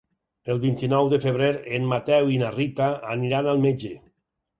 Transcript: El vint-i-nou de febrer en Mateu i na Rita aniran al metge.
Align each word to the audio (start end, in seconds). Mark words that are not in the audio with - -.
El 0.51 0.59
vint-i-nou 0.61 1.09
de 1.11 1.19
febrer 1.25 1.49
en 1.79 1.85
Mateu 1.91 2.31
i 2.37 2.39
na 2.45 2.49
Rita 2.55 2.87
aniran 3.17 3.51
al 3.53 3.63
metge. 3.67 3.93